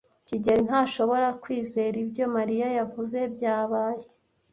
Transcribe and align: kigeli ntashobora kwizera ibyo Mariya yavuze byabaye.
kigeli 0.27 0.61
ntashobora 0.69 1.27
kwizera 1.41 1.95
ibyo 2.03 2.25
Mariya 2.35 2.67
yavuze 2.77 3.17
byabaye. 3.33 4.05